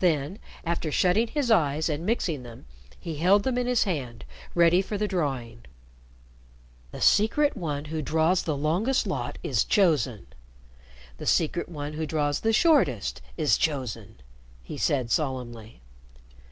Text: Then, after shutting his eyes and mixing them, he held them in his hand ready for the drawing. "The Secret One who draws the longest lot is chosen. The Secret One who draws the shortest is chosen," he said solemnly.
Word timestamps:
Then, 0.00 0.40
after 0.64 0.90
shutting 0.90 1.28
his 1.28 1.52
eyes 1.52 1.88
and 1.88 2.04
mixing 2.04 2.42
them, 2.42 2.66
he 2.98 3.14
held 3.18 3.44
them 3.44 3.56
in 3.56 3.68
his 3.68 3.84
hand 3.84 4.24
ready 4.52 4.82
for 4.82 4.98
the 4.98 5.06
drawing. 5.06 5.66
"The 6.90 7.00
Secret 7.00 7.56
One 7.56 7.84
who 7.84 8.02
draws 8.02 8.42
the 8.42 8.56
longest 8.56 9.06
lot 9.06 9.38
is 9.44 9.62
chosen. 9.62 10.26
The 11.18 11.26
Secret 11.26 11.68
One 11.68 11.92
who 11.92 12.06
draws 12.06 12.40
the 12.40 12.52
shortest 12.52 13.22
is 13.36 13.56
chosen," 13.56 14.16
he 14.64 14.76
said 14.76 15.12
solemnly. 15.12 15.80